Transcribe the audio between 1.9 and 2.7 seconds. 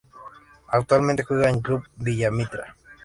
Villa Mitre